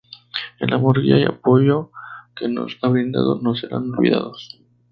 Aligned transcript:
El 0.57 0.73
amor, 0.73 0.99
guía 0.99 1.19
y 1.19 1.25
apoyo 1.25 1.91
que 2.35 2.47
nos 2.47 2.75
ha 2.81 2.87
brindado 2.87 3.39
no 3.39 3.53
serán 3.53 3.93
olvidados. 3.93 4.59